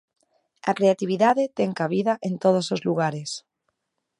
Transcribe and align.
A 0.69 0.71
creatividade 0.79 1.43
ten 1.57 1.69
cabida 1.79 2.13
en 2.27 2.33
todos 2.43 2.65
os 2.75 2.81
lugares. 2.87 3.29